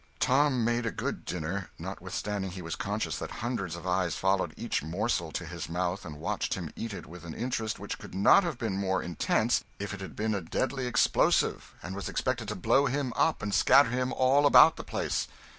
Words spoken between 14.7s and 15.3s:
the place.